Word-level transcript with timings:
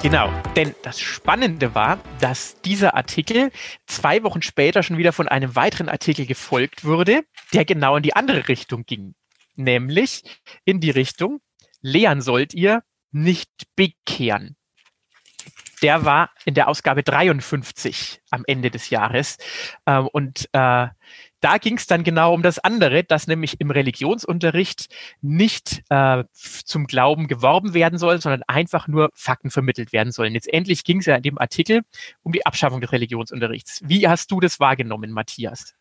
Genau, 0.00 0.30
denn 0.54 0.76
das 0.84 1.00
Spannende 1.00 1.74
war, 1.74 1.98
dass 2.20 2.60
dieser 2.62 2.94
Artikel 2.94 3.50
zwei 3.86 4.22
Wochen 4.22 4.42
später 4.42 4.84
schon 4.84 4.96
wieder 4.96 5.12
von 5.12 5.26
einem 5.26 5.56
weiteren 5.56 5.88
Artikel 5.88 6.24
gefolgt 6.24 6.84
wurde, 6.84 7.24
der 7.52 7.64
genau 7.64 7.96
in 7.96 8.04
die 8.04 8.14
andere 8.14 8.46
Richtung 8.46 8.84
ging. 8.84 9.16
Nämlich 9.56 10.22
in 10.64 10.78
die 10.78 10.90
Richtung, 10.90 11.40
lehren 11.80 12.20
sollt 12.20 12.54
ihr, 12.54 12.84
nicht 13.10 13.50
bekehren. 13.74 14.56
Der 15.82 16.04
war 16.04 16.30
in 16.44 16.54
der 16.54 16.68
Ausgabe 16.68 17.02
53 17.02 18.20
am 18.30 18.44
Ende 18.46 18.70
des 18.70 18.90
Jahres. 18.90 19.36
Ähm, 19.84 20.06
und 20.12 20.48
äh, 20.52 20.86
da 21.40 21.58
ging 21.58 21.76
es 21.76 21.86
dann 21.86 22.04
genau 22.04 22.34
um 22.34 22.42
das 22.42 22.58
andere, 22.58 23.04
dass 23.04 23.26
nämlich 23.26 23.60
im 23.60 23.70
Religionsunterricht 23.70 24.88
nicht 25.20 25.82
äh, 25.88 26.24
zum 26.32 26.86
Glauben 26.86 27.28
geworben 27.28 27.74
werden 27.74 27.98
soll, 27.98 28.20
sondern 28.20 28.42
einfach 28.46 28.88
nur 28.88 29.10
Fakten 29.14 29.50
vermittelt 29.50 29.92
werden 29.92 30.12
sollen. 30.12 30.32
Letztendlich 30.32 30.84
ging 30.84 30.98
es 30.98 31.06
ja 31.06 31.16
in 31.16 31.22
dem 31.22 31.38
Artikel 31.38 31.82
um 32.22 32.32
die 32.32 32.44
Abschaffung 32.44 32.80
des 32.80 32.92
Religionsunterrichts. 32.92 33.82
Wie 33.84 34.08
hast 34.08 34.30
du 34.30 34.40
das 34.40 34.60
wahrgenommen, 34.60 35.12
Matthias? 35.12 35.74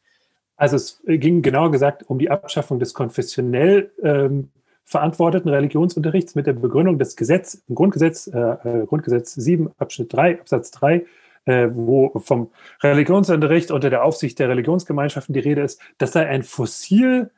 Also 0.56 0.76
es 0.76 1.02
ging 1.06 1.42
genauer 1.42 1.72
gesagt 1.72 2.04
um 2.08 2.18
die 2.18 2.32
Abschaffung 2.32 2.80
des 2.80 2.94
konfessionell 2.94 3.92
ähm, 4.02 4.50
verantworteten 4.84 5.50
Religionsunterrichts 5.50 6.34
mit 6.34 6.48
der 6.48 6.54
Begründung 6.54 6.98
des 6.98 7.16
Gesetz, 7.16 7.62
im 7.68 7.76
Grundgesetz, 7.76 8.28
äh, 8.28 8.40
äh 8.40 8.86
Grundgesetz 8.86 9.34
7, 9.36 9.70
Abschnitt 9.78 10.14
3, 10.14 10.40
Absatz 10.40 10.72
3, 10.72 10.96
äh, 10.96 11.06
wo 11.48 12.20
vom 12.20 12.52
Religionsunterricht 12.84 13.72
unter 13.72 13.90
der 13.90 14.04
Aufsicht 14.04 14.38
der 14.40 14.50
Religionsgemeinschaften 14.50 15.34
die 15.34 15.40
Rede 15.40 15.62
ist, 15.62 15.82
das 15.98 16.12
sei 16.12 16.28
ein 16.28 16.44
Fossil 16.44 17.32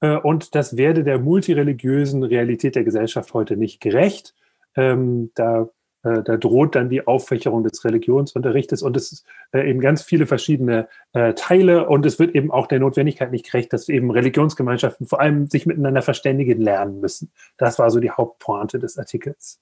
äh, 0.00 0.16
und 0.16 0.54
das 0.54 0.76
werde 0.76 1.04
der 1.04 1.18
multireligiösen 1.18 2.22
Realität 2.22 2.76
der 2.76 2.84
Gesellschaft 2.84 3.34
heute 3.34 3.56
nicht 3.56 3.80
gerecht. 3.80 4.34
Ähm, 4.76 5.30
da, 5.34 5.68
äh, 6.02 6.22
da 6.22 6.36
droht 6.36 6.74
dann 6.74 6.90
die 6.90 7.06
Auffächerung 7.06 7.64
des 7.64 7.84
Religionsunterrichtes 7.84 8.82
und 8.82 8.96
es 8.96 9.12
ist 9.12 9.26
äh, 9.52 9.68
eben 9.68 9.80
ganz 9.80 10.02
viele 10.02 10.26
verschiedene 10.26 10.88
äh, 11.12 11.34
Teile 11.34 11.88
und 11.88 12.04
es 12.06 12.18
wird 12.18 12.34
eben 12.34 12.50
auch 12.50 12.66
der 12.66 12.80
Notwendigkeit 12.80 13.30
nicht 13.30 13.50
gerecht, 13.50 13.72
dass 13.72 13.88
eben 13.88 14.10
Religionsgemeinschaften 14.10 15.06
vor 15.06 15.20
allem 15.20 15.46
sich 15.46 15.66
miteinander 15.66 16.02
verständigen 16.02 16.60
lernen 16.60 17.00
müssen. 17.00 17.32
Das 17.56 17.78
war 17.78 17.90
so 17.90 18.00
die 18.00 18.10
Hauptpointe 18.10 18.78
des 18.78 18.98
Artikels. 18.98 19.60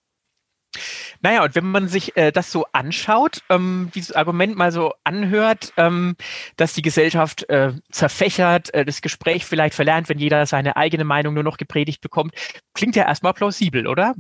Naja, 1.23 1.45
und 1.45 1.55
wenn 1.55 1.67
man 1.67 1.89
sich 1.89 2.17
äh, 2.17 2.33
das 2.33 2.51
so 2.51 2.67
anschaut, 2.73 3.43
ähm, 3.51 3.91
dieses 3.95 4.13
Argument 4.13 4.57
mal 4.57 4.73
so 4.73 4.93
anhört, 5.05 5.73
ähm, 5.77 6.17
dass 6.57 6.75
die 6.75 6.83
Gesellschaft 6.83 7.49
äh, 7.49 7.73
zerfächert, 7.91 8.73
äh, 8.75 8.85
das 8.85 9.03
Gespräch 9.03 9.45
vielleicht 9.45 9.75
verlernt, 9.75 10.09
wenn 10.09 10.19
jeder 10.19 10.47
seine 10.47 10.77
eigene 10.77 11.05
Meinung 11.05 11.35
nur 11.35 11.43
noch 11.43 11.57
gepredigt 11.57 12.01
bekommt, 12.01 12.35
klingt 12.75 12.97
ja 12.97 13.05
erstmal 13.05 13.35
plausibel, 13.35 13.87
oder? 13.87 14.15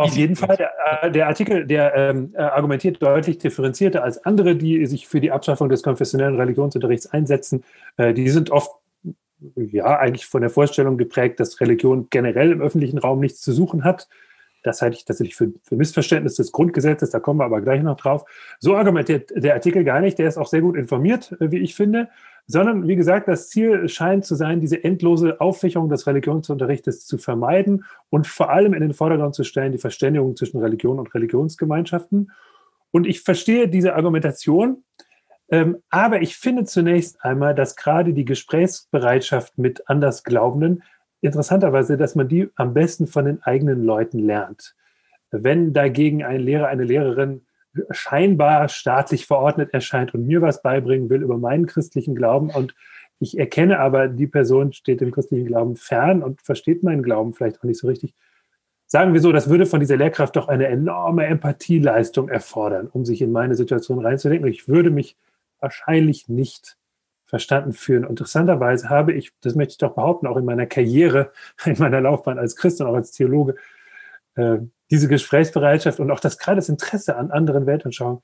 Auf 0.00 0.16
jeden 0.16 0.34
Fall. 0.34 0.56
Der, 0.56 0.70
äh, 1.02 1.10
der 1.10 1.26
Artikel, 1.26 1.66
der 1.66 1.94
ähm, 1.94 2.32
äh, 2.34 2.40
argumentiert 2.40 3.02
deutlich 3.02 3.36
differenzierter 3.36 4.02
als 4.02 4.24
andere, 4.24 4.56
die 4.56 4.86
sich 4.86 5.06
für 5.06 5.20
die 5.20 5.30
Abschaffung 5.30 5.68
des 5.68 5.82
konfessionellen 5.82 6.36
Religionsunterrichts 6.36 7.06
einsetzen. 7.06 7.64
Äh, 7.98 8.14
die 8.14 8.30
sind 8.30 8.50
oft 8.50 8.70
ja 9.54 9.98
eigentlich 9.98 10.24
von 10.24 10.40
der 10.40 10.48
Vorstellung 10.48 10.96
geprägt, 10.96 11.38
dass 11.38 11.60
Religion 11.60 12.08
generell 12.08 12.50
im 12.52 12.62
öffentlichen 12.62 12.98
Raum 12.98 13.20
nichts 13.20 13.42
zu 13.42 13.52
suchen 13.52 13.84
hat. 13.84 14.08
Das 14.62 14.82
halte 14.82 14.96
ich 14.96 15.04
tatsächlich 15.04 15.36
für, 15.36 15.52
für 15.62 15.76
Missverständnis 15.76 16.34
des 16.34 16.52
Grundgesetzes, 16.52 17.10
da 17.10 17.20
kommen 17.20 17.40
wir 17.40 17.44
aber 17.44 17.60
gleich 17.60 17.82
noch 17.82 17.96
drauf. 17.96 18.24
So 18.58 18.76
argumentiert 18.76 19.30
der 19.34 19.54
Artikel 19.54 19.84
gar 19.84 20.00
nicht, 20.00 20.18
der 20.18 20.28
ist 20.28 20.36
auch 20.36 20.46
sehr 20.46 20.60
gut 20.60 20.76
informiert, 20.76 21.32
äh, 21.40 21.50
wie 21.50 21.58
ich 21.58 21.74
finde, 21.74 22.08
sondern 22.46 22.88
wie 22.88 22.96
gesagt, 22.96 23.28
das 23.28 23.48
Ziel 23.48 23.88
scheint 23.88 24.24
zu 24.24 24.34
sein, 24.34 24.60
diese 24.60 24.82
endlose 24.82 25.40
Auffächerung 25.40 25.88
des 25.88 26.06
Religionsunterrichtes 26.06 27.06
zu 27.06 27.16
vermeiden 27.16 27.84
und 28.10 28.26
vor 28.26 28.50
allem 28.50 28.74
in 28.74 28.80
den 28.80 28.92
Vordergrund 28.92 29.34
zu 29.34 29.44
stellen, 29.44 29.72
die 29.72 29.78
Verständigung 29.78 30.34
zwischen 30.36 30.60
Religion 30.60 30.98
und 30.98 31.14
Religionsgemeinschaften. 31.14 32.32
Und 32.90 33.06
ich 33.06 33.20
verstehe 33.20 33.68
diese 33.68 33.94
Argumentation, 33.94 34.82
ähm, 35.50 35.82
aber 35.90 36.22
ich 36.22 36.36
finde 36.36 36.64
zunächst 36.64 37.24
einmal, 37.24 37.54
dass 37.54 37.76
gerade 37.76 38.12
die 38.12 38.24
Gesprächsbereitschaft 38.24 39.58
mit 39.58 39.88
Andersglaubenden 39.88 40.82
interessanterweise, 41.20 41.96
dass 41.96 42.14
man 42.14 42.28
die 42.28 42.50
am 42.56 42.74
besten 42.74 43.06
von 43.06 43.24
den 43.24 43.42
eigenen 43.42 43.84
Leuten 43.84 44.18
lernt. 44.18 44.74
Wenn 45.30 45.72
dagegen 45.72 46.24
ein 46.24 46.40
Lehrer, 46.40 46.68
eine 46.68 46.84
Lehrerin 46.84 47.42
scheinbar 47.90 48.68
staatlich 48.68 49.26
verordnet 49.26 49.72
erscheint 49.72 50.12
und 50.12 50.26
mir 50.26 50.42
was 50.42 50.62
beibringen 50.62 51.08
will 51.08 51.22
über 51.22 51.38
meinen 51.38 51.66
christlichen 51.66 52.14
Glauben 52.14 52.50
und 52.50 52.74
ich 53.20 53.38
erkenne 53.38 53.78
aber, 53.78 54.08
die 54.08 54.26
Person 54.26 54.72
steht 54.72 55.02
dem 55.02 55.12
christlichen 55.12 55.46
Glauben 55.46 55.76
fern 55.76 56.22
und 56.22 56.40
versteht 56.40 56.82
meinen 56.82 57.02
Glauben 57.02 57.34
vielleicht 57.34 57.60
auch 57.60 57.64
nicht 57.64 57.78
so 57.78 57.86
richtig. 57.86 58.14
Sagen 58.86 59.12
wir 59.12 59.20
so, 59.20 59.30
das 59.30 59.48
würde 59.48 59.66
von 59.66 59.78
dieser 59.78 59.98
Lehrkraft 59.98 60.34
doch 60.34 60.48
eine 60.48 60.66
enorme 60.66 61.26
Empathieleistung 61.26 62.28
erfordern, 62.28 62.88
um 62.88 63.04
sich 63.04 63.20
in 63.20 63.30
meine 63.30 63.54
Situation 63.54 64.00
reinzudenken. 64.00 64.48
Ich 64.48 64.68
würde 64.68 64.90
mich 64.90 65.16
wahrscheinlich 65.60 66.28
nicht 66.28 66.76
verstanden 67.30 67.72
fühlen. 67.72 68.04
Interessanterweise 68.04 68.90
habe 68.90 69.12
ich, 69.12 69.32
das 69.40 69.54
möchte 69.54 69.72
ich 69.72 69.78
doch 69.78 69.94
behaupten, 69.94 70.26
auch 70.26 70.36
in 70.36 70.44
meiner 70.44 70.66
Karriere, 70.66 71.32
in 71.64 71.78
meiner 71.78 72.00
Laufbahn 72.00 72.38
als 72.38 72.56
Christ 72.56 72.80
und 72.80 72.88
auch 72.88 72.94
als 72.94 73.12
Theologe, 73.12 73.54
äh, 74.34 74.58
diese 74.90 75.08
Gesprächsbereitschaft 75.08 76.00
und 76.00 76.10
auch 76.10 76.20
das 76.20 76.36
gerade 76.38 76.56
das 76.56 76.68
Interesse 76.68 77.16
an 77.16 77.30
anderen 77.30 77.64
Weltanschauungen 77.66 78.22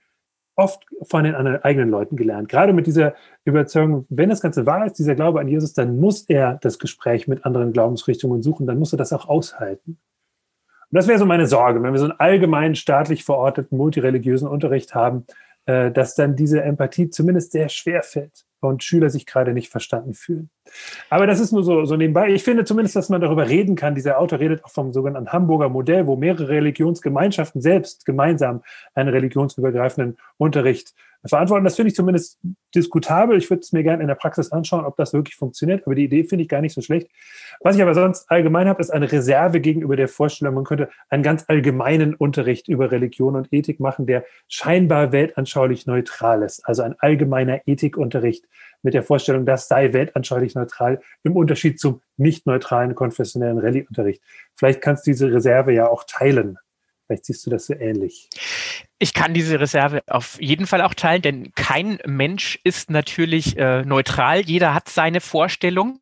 oft 0.56 0.86
von 1.02 1.24
den 1.24 1.34
anderen 1.34 1.62
eigenen 1.62 1.90
Leuten 1.90 2.16
gelernt. 2.16 2.48
Gerade 2.48 2.72
mit 2.72 2.86
dieser 2.86 3.14
Überzeugung, 3.44 4.06
wenn 4.08 4.30
das 4.30 4.40
Ganze 4.40 4.64
wahr 4.64 4.86
ist, 4.86 4.98
dieser 4.98 5.14
Glaube 5.14 5.38
an 5.38 5.48
Jesus, 5.48 5.74
dann 5.74 6.00
muss 6.00 6.22
er 6.22 6.58
das 6.62 6.78
Gespräch 6.78 7.28
mit 7.28 7.44
anderen 7.44 7.72
Glaubensrichtungen 7.72 8.42
suchen, 8.42 8.66
dann 8.66 8.78
muss 8.78 8.92
er 8.92 8.96
das 8.96 9.12
auch 9.12 9.28
aushalten. 9.28 9.98
Und 10.90 10.96
das 10.96 11.08
wäre 11.08 11.18
so 11.18 11.26
meine 11.26 11.46
Sorge, 11.46 11.82
wenn 11.82 11.92
wir 11.92 11.98
so 11.98 12.06
einen 12.06 12.18
allgemeinen 12.18 12.74
staatlich 12.74 13.22
verorteten 13.22 13.76
multireligiösen 13.76 14.48
Unterricht 14.48 14.94
haben, 14.94 15.26
äh, 15.66 15.90
dass 15.92 16.14
dann 16.14 16.36
diese 16.36 16.62
Empathie 16.62 17.10
zumindest 17.10 17.52
sehr 17.52 17.68
schwer 17.68 18.02
fällt 18.02 18.45
und 18.60 18.82
Schüler 18.82 19.10
sich 19.10 19.26
gerade 19.26 19.52
nicht 19.52 19.70
verstanden 19.70 20.14
fühlen. 20.14 20.50
Aber 21.10 21.26
das 21.26 21.40
ist 21.40 21.52
nur 21.52 21.62
so, 21.62 21.84
so 21.84 21.96
nebenbei. 21.96 22.30
Ich 22.30 22.42
finde 22.42 22.64
zumindest, 22.64 22.96
dass 22.96 23.08
man 23.08 23.20
darüber 23.20 23.48
reden 23.48 23.76
kann. 23.76 23.94
Dieser 23.94 24.18
Autor 24.18 24.40
redet 24.40 24.64
auch 24.64 24.70
vom 24.70 24.92
sogenannten 24.92 25.32
Hamburger 25.32 25.68
Modell, 25.68 26.06
wo 26.06 26.16
mehrere 26.16 26.48
Religionsgemeinschaften 26.48 27.60
selbst 27.60 28.04
gemeinsam 28.04 28.62
einen 28.94 29.10
religionsübergreifenden 29.10 30.16
Unterricht 30.38 30.94
verantworten. 31.24 31.64
Das 31.64 31.76
finde 31.76 31.90
ich 31.90 31.94
zumindest 31.94 32.38
diskutabel. 32.74 33.36
Ich 33.38 33.48
würde 33.50 33.60
es 33.60 33.72
mir 33.72 33.82
gerne 33.82 34.02
in 34.02 34.08
der 34.08 34.14
Praxis 34.14 34.52
anschauen, 34.52 34.84
ob 34.84 34.96
das 34.96 35.12
wirklich 35.12 35.36
funktioniert. 35.36 35.86
Aber 35.86 35.94
die 35.94 36.04
Idee 36.04 36.24
finde 36.24 36.42
ich 36.42 36.48
gar 36.48 36.60
nicht 36.60 36.74
so 36.74 36.80
schlecht. 36.80 37.08
Was 37.60 37.76
ich 37.76 37.82
aber 37.82 37.94
sonst 37.94 38.30
allgemein 38.30 38.68
habe, 38.68 38.80
ist 38.80 38.90
eine 38.90 39.10
Reserve 39.10 39.60
gegenüber 39.60 39.96
der 39.96 40.08
Vorstellung, 40.08 40.54
man 40.54 40.64
könnte 40.64 40.88
einen 41.08 41.22
ganz 41.22 41.44
allgemeinen 41.48 42.14
Unterricht 42.14 42.68
über 42.68 42.90
Religion 42.90 43.36
und 43.36 43.52
Ethik 43.52 43.80
machen, 43.80 44.06
der 44.06 44.24
scheinbar 44.48 45.12
weltanschaulich 45.12 45.86
neutral 45.86 46.42
ist. 46.42 46.66
Also 46.66 46.82
ein 46.82 46.94
allgemeiner 46.98 47.60
Ethikunterricht 47.66 48.44
mit 48.82 48.94
der 48.94 49.02
Vorstellung, 49.02 49.46
das 49.46 49.68
sei 49.68 49.92
weltanschaulich 49.92 50.54
neutral 50.54 51.00
im 51.22 51.36
Unterschied 51.36 51.80
zum 51.80 52.02
nicht 52.16 52.46
neutralen 52.46 52.94
konfessionellen 52.94 53.58
Rallye-Unterricht. 53.58 54.22
Vielleicht 54.54 54.80
kannst 54.80 55.06
du 55.06 55.10
diese 55.10 55.32
Reserve 55.32 55.72
ja 55.72 55.88
auch 55.88 56.04
teilen. 56.06 56.58
Vielleicht 57.06 57.26
siehst 57.26 57.46
du 57.46 57.50
das 57.50 57.66
so 57.66 57.74
ähnlich. 57.74 58.28
Ich 58.98 59.12
kann 59.12 59.34
diese 59.34 59.60
Reserve 59.60 60.02
auf 60.06 60.40
jeden 60.40 60.66
Fall 60.66 60.80
auch 60.80 60.94
teilen, 60.94 61.20
denn 61.20 61.52
kein 61.54 61.98
Mensch 62.06 62.58
ist 62.64 62.90
natürlich 62.90 63.56
äh, 63.58 63.82
neutral. 63.82 64.40
Jeder 64.40 64.72
hat 64.72 64.88
seine 64.88 65.20
Vorstellung. 65.20 66.00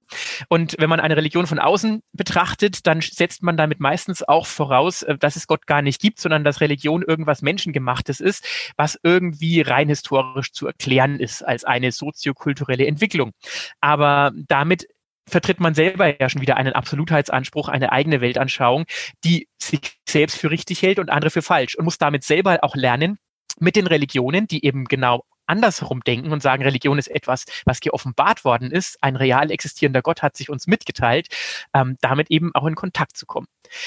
Und 0.48 0.76
wenn 0.78 0.88
man 0.88 1.00
eine 1.00 1.16
Religion 1.16 1.47
von 1.47 1.59
außen 1.59 2.03
betrachtet, 2.12 2.87
dann 2.87 3.00
setzt 3.00 3.43
man 3.43 3.56
damit 3.56 3.81
meistens 3.81 4.22
auch 4.22 4.47
voraus, 4.47 5.03
äh, 5.03 5.19
dass 5.19 5.34
es 5.34 5.47
Gott 5.48 5.66
gar 5.66 5.82
nicht 5.82 6.00
gibt, 6.00 6.20
sondern 6.20 6.44
dass 6.44 6.60
Religion 6.60 7.03
irgendwas 7.03 7.43
Menschengemachtes 7.43 8.20
ist, 8.20 8.47
was 8.76 8.98
irgendwie 9.03 9.60
rein 9.60 9.88
historisch 9.88 10.53
zu 10.53 10.69
erklären 10.69 11.19
ist 11.19 11.43
als 11.43 11.64
eine 11.64 11.91
soziokulturelle 11.91 12.87
Entwicklung. 12.87 13.32
Aber 13.81 14.32
damit 14.47 14.87
vertritt 15.29 15.61
man 15.61 15.75
selber 15.75 16.21
ja 16.21 16.29
schon 16.29 16.43
wieder 16.43 16.56
einen 16.56 16.75
Absolutheitsanspruch, 16.75 17.69
eine 17.69 17.93
eigene 17.93 18.21
Weltanschauung, 18.21 18.85
die 19.25 19.49
sich 19.61 19.81
selbst 20.09 20.38
für 20.38 20.50
richtig 20.50 20.82
hält 20.82 20.99
und 20.99 21.11
andere 21.11 21.31
für 21.31 21.43
falsch 21.43 21.75
und 21.76 21.85
muss 21.85 21.99
damit 21.99 22.25
selber 22.25 22.59
auch 22.62 22.76
lernen, 22.76 23.19
mit 23.59 23.76
den 23.76 23.87
Religionen, 23.87 24.47
die 24.47 24.65
eben 24.65 24.85
genau 24.85 25.25
andersherum 25.46 26.00
denken 26.00 26.32
und 26.32 26.43
sagen, 26.43 26.62
Religion 26.62 26.99
ist 26.99 27.08
etwas, 27.08 27.44
was 27.64 27.81
geoffenbart 27.81 28.44
worden 28.44 28.70
ist, 28.70 28.99
ein 29.02 29.17
real 29.17 29.50
existierender 29.50 30.02
Gott 30.02 30.23
hat 30.23 30.37
sich 30.37 30.50
uns 30.50 30.67
mitgeteilt, 30.67 31.29
ähm, 31.75 31.96
damit 32.00 32.31
eben 32.31 32.55
auch 32.55 32.67
in 32.67 32.75
Kontakt 32.75 33.17
zu 33.17 33.26
kommen. 33.26 33.46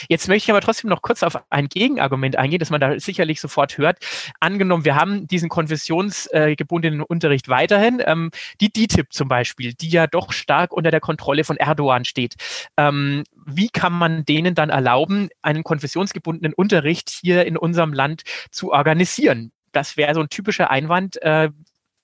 Jetzt 0.09 0.27
möchte 0.27 0.45
ich 0.45 0.50
aber 0.51 0.62
trotzdem 0.62 0.89
noch 0.89 1.01
kurz 1.01 1.24
auf 1.24 1.38
ein 1.50 1.68
Gegenargument 1.69 2.36
eingehen, 2.36 2.59
das 2.59 2.69
man 2.69 2.81
da 2.81 3.00
sicherlich 3.00 3.39
sofort 3.39 3.77
hört. 3.77 4.00
Angenommen, 4.39 4.86
wir 4.86 4.95
haben 4.95 5.27
diesen 5.27 5.50
konfessionsgebundenen 5.50 7.01
Unterricht 7.01 7.48
weiterhin, 7.50 8.01
ähm, 8.06 8.31
die 8.62 8.71
DTIP 8.71 9.13
zum 9.13 9.27
Beispiel, 9.27 9.74
die 9.74 9.89
ja 9.89 10.07
doch 10.07 10.31
stark 10.31 10.74
unter 10.74 10.92
der 10.92 11.00
Kontrolle 11.00 11.44
von 11.44 11.57
Erdogan 11.57 12.06
steht. 12.06 12.36
Ähm, 12.77 13.24
wie 13.45 13.69
kann 13.69 13.94
man 13.94 14.25
denen 14.25 14.56
dann 14.56 14.69
erlauben, 14.69 15.30
einen 15.42 15.63
konfessionsgebundenen 15.63 16.54
Unterricht 16.54 17.09
hier 17.09 17.45
in 17.45 17.57
unserem 17.57 17.94
Land 17.94 18.24
zu 18.51 18.71
organisieren? 18.71 19.51
Das 19.77 19.95
wäre 19.95 20.13
so 20.15 20.21
ein 20.21 20.29
typischer 20.29 20.71
Einwand, 20.71 21.21
äh, 21.21 21.50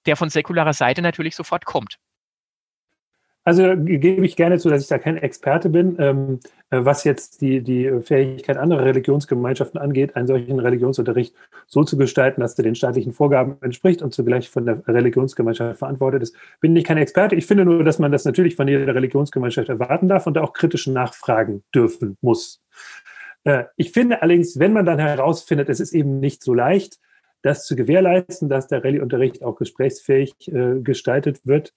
der 0.05 0.15
von 0.15 0.29
säkularer 0.29 0.73
Seite 0.73 1.01
natürlich 1.01 1.35
sofort 1.35 1.65
kommt. 1.65 1.97
Also 3.45 3.75
gebe 3.75 4.25
ich 4.25 4.37
gerne 4.37 4.57
zu, 4.57 4.69
dass 4.69 4.83
ich 4.83 4.87
da 4.87 4.97
kein 4.97 5.17
Experte 5.17 5.69
bin, 5.69 5.97
ähm, 5.99 6.39
äh, 6.69 6.79
was 6.85 7.03
jetzt 7.03 7.41
die, 7.41 7.61
die 7.61 7.91
Fähigkeit 8.01 8.55
anderer 8.55 8.85
Religionsgemeinschaften 8.85 9.81
angeht, 9.81 10.15
einen 10.15 10.27
solchen 10.27 10.59
Religionsunterricht 10.59 11.35
so 11.67 11.83
zu 11.83 11.97
gestalten, 11.97 12.39
dass 12.39 12.57
er 12.57 12.63
den 12.63 12.75
staatlichen 12.75 13.11
Vorgaben 13.11 13.57
entspricht 13.59 14.01
und 14.01 14.13
zugleich 14.13 14.49
von 14.49 14.65
der 14.65 14.87
Religionsgemeinschaft 14.87 15.77
verantwortet 15.77 16.23
ist. 16.23 16.35
Bin 16.61 16.75
ich 16.75 16.85
kein 16.85 16.97
Experte. 16.97 17.35
Ich 17.35 17.45
finde 17.45 17.65
nur, 17.65 17.83
dass 17.83 17.99
man 17.99 18.13
das 18.13 18.23
natürlich 18.23 18.55
von 18.55 18.67
jeder 18.69 18.95
Religionsgemeinschaft 18.95 19.67
erwarten 19.67 20.07
darf 20.07 20.25
und 20.25 20.37
auch 20.37 20.53
kritisch 20.53 20.87
nachfragen 20.87 21.63
dürfen 21.75 22.17
muss. 22.21 22.61
Äh, 23.43 23.65
ich 23.75 23.91
finde 23.91 24.21
allerdings, 24.21 24.57
wenn 24.57 24.71
man 24.71 24.85
dann 24.85 24.99
herausfindet, 24.99 25.67
es 25.67 25.81
ist 25.81 25.93
eben 25.93 26.21
nicht 26.21 26.43
so 26.43 26.53
leicht, 26.53 26.99
das 27.43 27.65
zu 27.65 27.75
gewährleisten, 27.75 28.49
dass 28.49 28.67
der 28.67 28.83
Rallye-Unterricht 28.83 29.43
auch 29.43 29.55
gesprächsfähig 29.55 30.33
äh, 30.47 30.79
gestaltet 30.81 31.45
wird, 31.45 31.73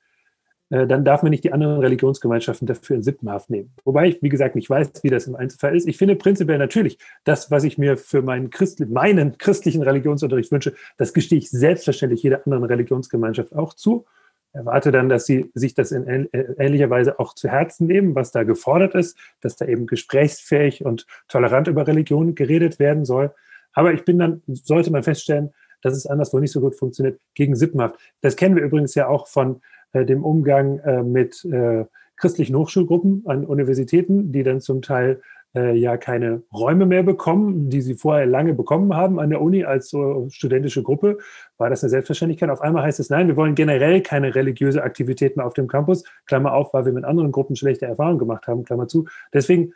äh, 0.70 0.86
dann 0.86 1.04
darf 1.04 1.22
man 1.22 1.30
nicht 1.30 1.44
die 1.44 1.52
anderen 1.52 1.80
Religionsgemeinschaften 1.80 2.66
dafür 2.66 2.96
in 2.96 3.02
Sippenhaft 3.02 3.50
nehmen. 3.50 3.72
Wobei 3.84 4.08
ich, 4.08 4.22
wie 4.22 4.28
gesagt, 4.28 4.54
nicht 4.54 4.70
weiß, 4.70 5.02
wie 5.02 5.10
das 5.10 5.26
im 5.26 5.36
Einzelfall 5.36 5.76
ist. 5.76 5.86
Ich 5.86 5.96
finde 5.96 6.16
prinzipiell 6.16 6.58
natürlich, 6.58 6.98
das, 7.24 7.50
was 7.50 7.64
ich 7.64 7.78
mir 7.78 7.96
für 7.96 8.22
meinen, 8.22 8.50
Christ 8.50 8.80
meinen 8.88 9.38
christlichen 9.38 9.82
Religionsunterricht 9.82 10.50
wünsche, 10.50 10.74
das 10.96 11.12
gestehe 11.12 11.38
ich 11.38 11.50
selbstverständlich 11.50 12.22
jeder 12.22 12.44
anderen 12.46 12.64
Religionsgemeinschaft 12.64 13.54
auch 13.54 13.74
zu. 13.74 14.06
Erwarte 14.52 14.90
dann, 14.90 15.10
dass 15.10 15.26
sie 15.26 15.50
sich 15.52 15.74
das 15.74 15.92
in 15.92 16.28
ähnlicher 16.32 16.88
Weise 16.88 17.20
auch 17.20 17.34
zu 17.34 17.48
Herzen 17.48 17.86
nehmen, 17.86 18.14
was 18.14 18.32
da 18.32 18.42
gefordert 18.42 18.94
ist, 18.94 19.18
dass 19.42 19.56
da 19.56 19.66
eben 19.66 19.86
gesprächsfähig 19.86 20.84
und 20.84 21.06
tolerant 21.28 21.68
über 21.68 21.86
Religion 21.86 22.34
geredet 22.34 22.78
werden 22.78 23.04
soll. 23.04 23.34
Aber 23.76 23.92
ich 23.92 24.04
bin 24.04 24.18
dann, 24.18 24.42
sollte 24.48 24.90
man 24.90 25.04
feststellen, 25.04 25.50
dass 25.82 25.94
es 25.94 26.06
anderswo 26.06 26.40
nicht 26.40 26.50
so 26.50 26.60
gut 26.60 26.74
funktioniert, 26.74 27.20
gegen 27.34 27.54
Sippenhaft. 27.54 27.96
Das 28.22 28.34
kennen 28.34 28.56
wir 28.56 28.64
übrigens 28.64 28.94
ja 28.96 29.06
auch 29.06 29.28
von 29.28 29.60
äh, 29.92 30.04
dem 30.04 30.24
Umgang 30.24 30.78
äh, 30.80 31.02
mit 31.02 31.44
äh, 31.44 31.84
christlichen 32.16 32.56
Hochschulgruppen 32.56 33.22
an 33.26 33.44
Universitäten, 33.44 34.32
die 34.32 34.42
dann 34.42 34.60
zum 34.60 34.82
Teil 34.82 35.20
ja 35.54 35.96
keine 35.96 36.42
Räume 36.52 36.84
mehr 36.84 37.02
bekommen, 37.02 37.70
die 37.70 37.80
sie 37.80 37.94
vorher 37.94 38.26
lange 38.26 38.52
bekommen 38.52 38.94
haben 38.94 39.18
an 39.18 39.30
der 39.30 39.40
Uni 39.40 39.64
als 39.64 39.88
so 39.88 40.26
studentische 40.28 40.82
Gruppe, 40.82 41.16
war 41.56 41.70
das 41.70 41.82
eine 41.82 41.88
Selbstverständlichkeit. 41.88 42.50
Auf 42.50 42.60
einmal 42.60 42.82
heißt 42.82 43.00
es, 43.00 43.08
nein, 43.08 43.26
wir 43.26 43.36
wollen 43.36 43.54
generell 43.54 44.02
keine 44.02 44.34
religiöse 44.34 44.82
Aktivität 44.82 45.34
mehr 45.38 45.46
auf 45.46 45.54
dem 45.54 45.66
Campus, 45.66 46.04
Klammer 46.26 46.52
auf, 46.52 46.74
weil 46.74 46.84
wir 46.84 46.92
mit 46.92 47.06
anderen 47.06 47.32
Gruppen 47.32 47.56
schlechte 47.56 47.86
Erfahrungen 47.86 48.18
gemacht 48.18 48.46
haben, 48.46 48.64
Klammer 48.64 48.86
zu. 48.86 49.06
Deswegen 49.32 49.72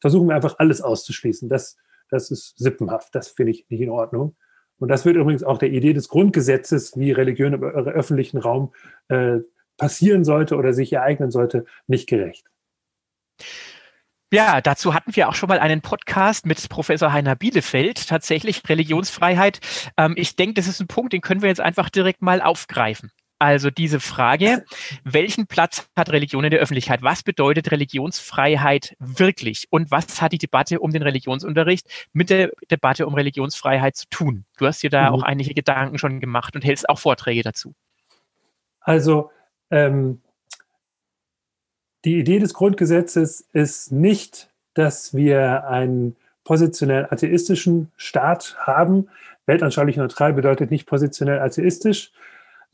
versuchen 0.00 0.28
wir 0.28 0.34
einfach 0.34 0.58
alles 0.60 0.80
auszuschließen. 0.80 1.50
Das, 1.50 1.76
das 2.10 2.30
ist 2.30 2.58
sippenhaft, 2.58 3.14
das 3.14 3.28
finde 3.28 3.52
ich 3.52 3.66
nicht 3.68 3.80
in 3.80 3.90
Ordnung. 3.90 4.36
Und 4.78 4.88
das 4.88 5.04
wird 5.04 5.16
übrigens 5.16 5.42
auch 5.42 5.58
der 5.58 5.70
Idee 5.70 5.92
des 5.92 6.08
Grundgesetzes, 6.08 6.96
wie 6.96 7.12
Religion 7.12 7.52
im 7.52 7.62
öffentlichen 7.62 8.38
Raum 8.38 8.72
äh, 9.08 9.38
passieren 9.76 10.24
sollte 10.24 10.56
oder 10.56 10.72
sich 10.72 10.92
ereignen 10.92 11.30
sollte, 11.30 11.64
nicht 11.86 12.08
gerecht. 12.08 12.46
Ja, 14.30 14.60
dazu 14.60 14.92
hatten 14.92 15.16
wir 15.16 15.28
auch 15.28 15.34
schon 15.34 15.48
mal 15.48 15.58
einen 15.58 15.80
Podcast 15.80 16.44
mit 16.44 16.68
Professor 16.68 17.12
Heiner 17.12 17.34
Bielefeld, 17.34 18.08
tatsächlich 18.08 18.62
Religionsfreiheit. 18.68 19.60
Ähm, 19.96 20.12
ich 20.16 20.36
denke, 20.36 20.54
das 20.54 20.68
ist 20.68 20.80
ein 20.80 20.86
Punkt, 20.86 21.14
den 21.14 21.22
können 21.22 21.40
wir 21.40 21.48
jetzt 21.48 21.62
einfach 21.62 21.88
direkt 21.88 22.20
mal 22.20 22.42
aufgreifen. 22.42 23.10
Also 23.38 23.70
diese 23.70 24.00
Frage, 24.00 24.64
welchen 25.04 25.46
Platz 25.46 25.88
hat 25.96 26.10
Religion 26.10 26.42
in 26.44 26.50
der 26.50 26.58
Öffentlichkeit? 26.58 27.02
Was 27.02 27.22
bedeutet 27.22 27.70
Religionsfreiheit 27.70 28.96
wirklich? 28.98 29.68
Und 29.70 29.92
was 29.92 30.20
hat 30.20 30.32
die 30.32 30.38
Debatte 30.38 30.80
um 30.80 30.90
den 30.90 31.02
Religionsunterricht 31.02 31.86
mit 32.12 32.30
der 32.30 32.50
Debatte 32.70 33.06
um 33.06 33.14
Religionsfreiheit 33.14 33.96
zu 33.96 34.06
tun? 34.10 34.44
Du 34.58 34.66
hast 34.66 34.82
dir 34.82 34.90
da 34.90 35.10
mhm. 35.10 35.14
auch 35.14 35.22
einige 35.22 35.54
Gedanken 35.54 35.98
schon 35.98 36.18
gemacht 36.18 36.56
und 36.56 36.64
hältst 36.64 36.88
auch 36.88 36.98
Vorträge 36.98 37.42
dazu. 37.42 37.74
Also 38.80 39.30
ähm, 39.70 40.20
die 42.04 42.18
Idee 42.18 42.40
des 42.40 42.54
Grundgesetzes 42.54 43.46
ist 43.52 43.92
nicht, 43.92 44.50
dass 44.74 45.14
wir 45.14 45.68
einen 45.68 46.16
positionell 46.42 47.06
atheistischen 47.10 47.92
Staat 47.96 48.56
haben. 48.58 49.08
Weltanschaulich 49.46 49.96
neutral 49.96 50.32
bedeutet 50.32 50.70
nicht 50.70 50.86
positionell 50.86 51.40
atheistisch, 51.40 52.12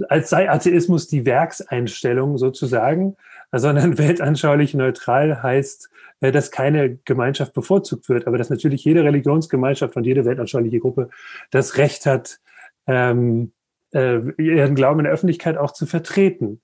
als 0.09 0.31
sei 0.31 0.51
Atheismus 0.51 1.07
die 1.09 1.25
Werkseinstellung 1.25 2.39
sozusagen, 2.39 3.17
sondern 3.53 3.99
weltanschaulich 3.99 4.75
neutral 4.75 5.43
heißt, 5.43 5.91
äh, 6.21 6.33
dass 6.33 6.51
keine 6.51 6.97
Gemeinschaft 7.05 7.53
bevorzugt 7.53 8.09
wird, 8.09 8.27
aber 8.27 8.39
dass 8.39 8.51
natürlich 8.51 8.85
jede 8.85 9.05
Religionsgemeinschaft 9.05 9.97
und 9.97 10.05
jede 10.05 10.25
weltanschauliche 10.25 10.81
Gruppe 10.81 11.11
das 11.51 11.77
Recht 11.77 12.07
hat, 12.07 12.41
ähm, 12.87 13.53
äh, 13.93 14.19
ihren 14.39 14.75
Glauben 14.75 15.01
in 15.01 15.05
der 15.05 15.13
Öffentlichkeit 15.13 15.57
auch 15.57 15.73
zu 15.73 15.87
vertreten. 15.87 16.61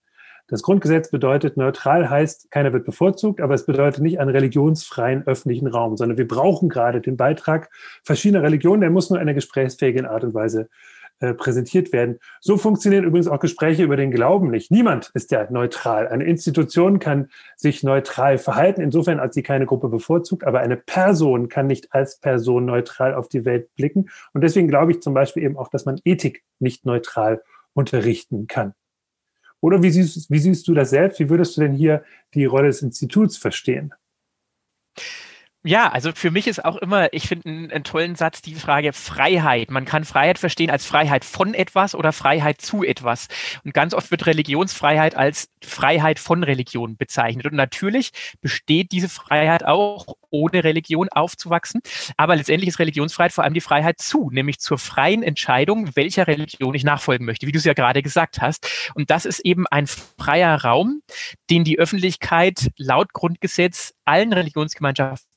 Das 0.49 0.63
Grundgesetz 0.63 1.13
bedeutet, 1.13 1.57
neutral 1.57 2.11
heißt, 2.11 2.51
keiner 2.51 2.73
wird 2.73 2.85
bevorzugt, 2.85 3.41
aber 3.41 3.55
es 3.55 3.67
bedeutet 3.67 4.03
nicht 4.03 4.19
einen 4.19 4.31
religionsfreien 4.31 5.25
öffentlichen 5.25 5.69
Raum, 5.69 5.97
sondern 5.97 6.19
wir 6.19 6.27
brauchen 6.27 6.69
gerade 6.69 7.01
den 7.01 7.17
Beitrag 7.17 7.71
verschiedener 8.03 8.43
Religionen, 8.43 8.81
der 8.81 8.91
muss 8.91 9.11
nur 9.11 9.19
in 9.19 9.23
einer 9.23 9.35
gesprächsfähigen 9.35 10.07
Art 10.07 10.25
und 10.25 10.35
Weise 10.35 10.69
äh, 11.21 11.35
präsentiert 11.35 11.93
werden. 11.93 12.19
So 12.41 12.57
funktionieren 12.57 13.05
übrigens 13.05 13.29
auch 13.29 13.41
Gespräche 13.41 13.83
über 13.83 13.97
den 13.97 14.11
Glauben 14.11 14.51
nicht. 14.51 14.71
Niemand 14.71 15.11
ist 15.15 15.31
ja 15.31 15.47
neutral. 15.51 16.09
Eine 16.09 16.25
Institution 16.25 16.99
kann 16.99 17.29
sich 17.57 17.83
neutral 17.83 18.39
verhalten, 18.39 18.81
insofern 18.81 19.21
als 19.21 19.35
sie 19.35 19.43
keine 19.43 19.67
Gruppe 19.67 19.89
bevorzugt, 19.89 20.45
aber 20.45 20.61
eine 20.61 20.77
Person 20.77 21.49
kann 21.49 21.67
nicht 21.67 21.93
als 21.93 22.19
Person 22.19 22.65
neutral 22.65 23.15
auf 23.15 23.29
die 23.29 23.45
Welt 23.45 23.69
blicken. 23.77 24.09
Und 24.33 24.41
deswegen 24.43 24.67
glaube 24.67 24.93
ich 24.93 25.03
zum 25.03 25.13
Beispiel 25.13 25.43
eben 25.43 25.59
auch, 25.59 25.69
dass 25.69 25.85
man 25.85 26.01
Ethik 26.05 26.43
nicht 26.59 26.87
neutral 26.87 27.43
unterrichten 27.75 28.47
kann. 28.47 28.73
Oder 29.61 29.83
wie 29.83 29.91
siehst, 29.91 30.31
wie 30.31 30.39
siehst 30.39 30.67
du 30.69 30.75
das 30.75 30.91
selbst? 30.91 31.21
Wie 31.21 31.29
würdest 31.29 31.57
du 31.57 31.61
denn 31.61 31.75
hier 31.75 32.03
die 32.35 32.47
Rolle 32.47 32.69
des 32.69 32.83
Instituts 32.83 33.37
verstehen? 33.37 33.93
Ja, 35.63 35.91
also 35.91 36.13
für 36.15 36.31
mich 36.31 36.47
ist 36.47 36.65
auch 36.65 36.77
immer, 36.77 37.13
ich 37.13 37.29
finde 37.29 37.51
einen, 37.51 37.71
einen, 37.71 37.85
tollen 37.85 38.15
Satz 38.15 38.41
die 38.41 38.55
Frage 38.55 38.95
Freiheit. 38.95 39.71
Man 39.71 39.85
kann 39.85 40.05
Freiheit 40.05 40.39
verstehen 40.39 40.71
als 40.71 40.87
Freiheit 40.87 41.23
von 41.23 41.53
etwas 41.53 41.95
oder 41.95 42.13
Freiheit 42.13 42.63
zu 42.63 42.83
etwas. 42.83 43.29
Und 43.63 43.75
ganz 43.75 43.93
oft 43.93 44.11
wird 44.11 44.25
Religionsfreiheit 44.25 45.17
als 45.17 45.51
Freiheit 45.63 46.19
von 46.19 46.45
Religion 46.45 46.97
bezeichnet. 46.97 47.45
Und 47.45 47.57
natürlich 47.57 48.11
besteht 48.41 48.91
diese 48.91 49.11
Freiheit 49.11 49.63
auch, 49.63 50.07
ohne 50.31 50.65
Religion 50.65 51.11
aufzuwachsen. 51.11 51.83
Aber 52.17 52.37
letztendlich 52.37 52.69
ist 52.69 52.79
Religionsfreiheit 52.79 53.33
vor 53.33 53.45
allem 53.45 53.53
die 53.53 53.61
Freiheit 53.61 54.01
zu, 54.01 54.31
nämlich 54.31 54.61
zur 54.61 54.79
freien 54.79 55.23
Entscheidung, 55.23 55.95
welcher 55.95 56.27
Religion 56.27 56.75
ich 56.75 56.85
nachfolgen 56.85 57.27
möchte, 57.27 57.47
wie 57.47 57.53
du 57.53 57.59
es 57.59 57.65
ja 57.65 57.75
gerade 57.75 58.01
gesagt 58.01 58.41
hast. 58.41 58.93
Und 58.95 59.11
das 59.11 59.27
ist 59.27 59.41
eben 59.41 59.67
ein 59.67 59.87
freier 59.87 60.63
Raum, 60.63 61.03
den 61.51 61.65
die 61.65 61.79
Öffentlichkeit 61.79 62.71
laut 62.79 63.13
Grundgesetz 63.13 63.93
allen 64.07 64.33
Religionsgemeinschaften 64.33 65.30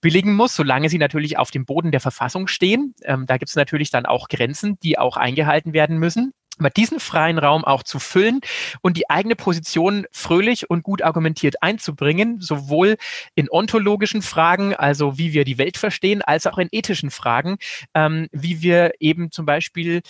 billigen 0.00 0.34
muss, 0.34 0.54
solange 0.54 0.88
sie 0.88 0.98
natürlich 0.98 1.38
auf 1.38 1.50
dem 1.50 1.64
Boden 1.64 1.90
der 1.90 2.00
Verfassung 2.00 2.46
stehen. 2.46 2.94
Ähm, 3.04 3.26
da 3.26 3.36
gibt 3.36 3.50
es 3.50 3.56
natürlich 3.56 3.90
dann 3.90 4.06
auch 4.06 4.28
Grenzen, 4.28 4.78
die 4.80 4.98
auch 4.98 5.16
eingehalten 5.16 5.72
werden 5.72 5.98
müssen. 5.98 6.32
Aber 6.58 6.70
diesen 6.70 7.00
freien 7.00 7.38
Raum 7.38 7.64
auch 7.64 7.82
zu 7.82 7.98
füllen 7.98 8.40
und 8.80 8.96
die 8.96 9.10
eigene 9.10 9.34
Position 9.34 10.06
fröhlich 10.12 10.70
und 10.70 10.84
gut 10.84 11.02
argumentiert 11.02 11.62
einzubringen, 11.62 12.40
sowohl 12.40 12.96
in 13.34 13.50
ontologischen 13.50 14.22
Fragen, 14.22 14.74
also 14.74 15.18
wie 15.18 15.32
wir 15.32 15.44
die 15.44 15.58
Welt 15.58 15.76
verstehen, 15.76 16.22
als 16.22 16.46
auch 16.46 16.58
in 16.58 16.68
ethischen 16.70 17.10
Fragen, 17.10 17.56
ähm, 17.94 18.28
wie 18.30 18.62
wir 18.62 18.92
eben 19.00 19.32
zum 19.32 19.46
Beispiel 19.46 20.02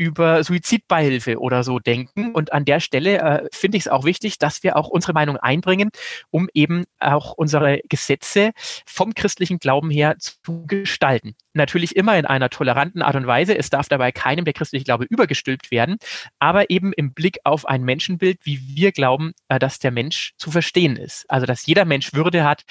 über 0.00 0.42
Suizidbeihilfe 0.42 1.38
oder 1.38 1.62
so 1.62 1.78
denken. 1.78 2.32
Und 2.32 2.54
an 2.54 2.64
der 2.64 2.80
Stelle 2.80 3.18
äh, 3.18 3.48
finde 3.52 3.76
ich 3.76 3.82
es 3.82 3.88
auch 3.88 4.06
wichtig, 4.06 4.38
dass 4.38 4.62
wir 4.62 4.76
auch 4.76 4.88
unsere 4.88 5.12
Meinung 5.12 5.36
einbringen, 5.36 5.90
um 6.30 6.48
eben 6.54 6.84
auch 7.00 7.32
unsere 7.32 7.82
Gesetze 7.86 8.52
vom 8.86 9.12
christlichen 9.12 9.58
Glauben 9.58 9.90
her 9.90 10.16
zu 10.18 10.64
gestalten. 10.66 11.34
Natürlich 11.52 11.96
immer 11.96 12.18
in 12.18 12.24
einer 12.24 12.48
toleranten 12.48 13.02
Art 13.02 13.14
und 13.14 13.26
Weise. 13.26 13.58
Es 13.58 13.68
darf 13.68 13.90
dabei 13.90 14.10
keinem 14.10 14.46
der 14.46 14.54
christliche 14.54 14.86
Glaube 14.86 15.04
übergestülpt 15.04 15.70
werden, 15.70 15.98
aber 16.38 16.70
eben 16.70 16.94
im 16.94 17.12
Blick 17.12 17.36
auf 17.44 17.66
ein 17.66 17.82
Menschenbild, 17.82 18.38
wie 18.44 18.58
wir 18.74 18.92
glauben, 18.92 19.34
äh, 19.48 19.58
dass 19.58 19.80
der 19.80 19.90
Mensch 19.90 20.32
zu 20.38 20.50
verstehen 20.50 20.96
ist. 20.96 21.26
Also 21.28 21.44
dass 21.44 21.66
jeder 21.66 21.84
Mensch 21.84 22.14
Würde 22.14 22.42
hat. 22.42 22.62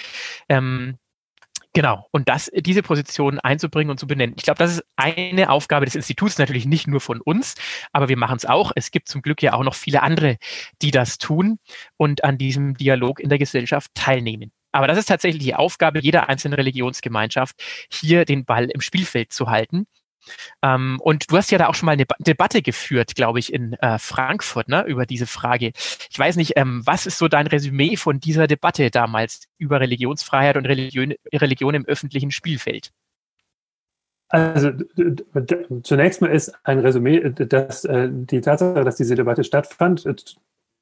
Ähm, 0.50 0.98
Genau. 1.80 2.06
Und 2.12 2.28
das, 2.28 2.52
diese 2.54 2.82
Position 2.82 3.40
einzubringen 3.40 3.90
und 3.90 3.98
zu 4.02 4.06
benennen. 4.06 4.36
Ich 4.36 4.44
glaube, 4.44 4.58
das 4.58 4.74
ist 4.74 4.84
eine 4.98 5.50
Aufgabe 5.50 5.86
des 5.86 5.96
Instituts, 5.96 6.38
natürlich 6.38 6.66
nicht 6.66 6.88
nur 6.88 7.00
von 7.00 7.22
uns, 7.22 7.56
aber 7.94 8.10
wir 8.10 8.18
machen 8.18 8.36
es 8.36 8.46
auch. 8.46 8.74
Es 8.76 8.92
gibt 8.92 9.08
zum 9.08 9.22
Glück 9.22 9.42
ja 9.42 9.54
auch 9.54 9.64
noch 9.64 9.76
viele 9.76 10.04
andere, 10.04 10.36
die 10.82 10.92
das 10.92 11.20
tun 11.20 11.58
und 11.96 12.26
an 12.26 12.38
diesem 12.38 12.76
Dialog 12.76 13.22
in 13.22 13.30
der 13.30 13.38
Gesellschaft 13.38 13.92
teilnehmen. 13.94 14.52
Aber 14.74 14.88
das 14.88 14.98
ist 14.98 15.06
tatsächlich 15.06 15.42
die 15.42 15.56
Aufgabe 15.56 16.02
jeder 16.02 16.28
einzelnen 16.28 16.56
Religionsgemeinschaft, 16.56 17.56
hier 17.90 18.26
den 18.26 18.44
Ball 18.44 18.66
im 18.66 18.82
Spielfeld 18.82 19.32
zu 19.32 19.50
halten 19.50 19.88
ähm, 20.64 21.00
und 21.02 21.32
du 21.32 21.38
hast 21.38 21.52
ja 21.52 21.58
da 21.58 21.68
auch 21.68 21.76
schon 21.76 21.86
mal 21.86 21.94
eine 21.94 22.06
Debatte 22.20 22.62
geführt, 22.62 23.16
glaube 23.16 23.40
ich, 23.40 23.54
in 23.54 23.74
äh, 23.74 24.00
Frankfurt 24.00 24.68
ne, 24.68 24.86
über 24.86 25.06
diese 25.06 25.28
Frage. 25.28 25.72
Ich 26.10 26.18
weiß 26.18 26.36
nicht, 26.36 26.54
ähm, 26.56 26.82
was 26.86 27.06
ist 27.06 27.18
so 27.18 27.28
dein 27.28 27.48
Resümee 27.48 27.96
von 27.96 28.20
dieser 28.20 28.48
Debatte 28.48 28.92
damals 28.92 29.48
über 29.58 29.80
Religionsfreiheit 29.80 30.58
und 30.58 30.66
Religion, 30.66 31.14
Religion 31.34 31.74
im 31.74 31.86
öffentlichen 31.86 32.32
Spielfeld? 32.32 32.92
Also 34.30 34.72
zunächst 35.82 36.22
mal 36.22 36.28
ist 36.28 36.54
ein 36.64 36.80
Resümee, 36.80 37.32
dass 37.32 37.84
äh, 37.86 38.10
die 38.12 38.42
Tatsache, 38.42 38.84
dass 38.84 38.96
diese 38.96 39.16
Debatte 39.16 39.44
stattfand, 39.44 40.06